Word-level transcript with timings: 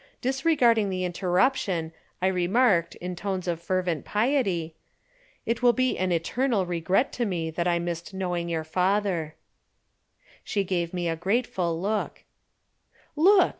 Disregarding 0.19 0.89
the 0.89 1.03
interruption 1.05 1.93
I 2.23 2.25
remarked 2.25 2.95
in 2.95 3.15
tones 3.15 3.47
of 3.47 3.61
fervent 3.61 4.03
piety: 4.03 4.73
"It 5.45 5.61
will 5.61 5.73
be 5.73 5.95
an 5.95 6.11
eternal 6.11 6.65
regret 6.65 7.13
to 7.13 7.23
me 7.27 7.51
that 7.51 7.67
I 7.67 7.77
missed 7.77 8.11
knowing 8.11 8.49
your 8.49 8.63
father." 8.63 9.35
She 10.43 10.63
gave 10.63 10.91
me 10.91 11.07
a 11.07 11.15
grateful 11.15 11.79
look. 11.79 12.23
"Look!" 13.15 13.49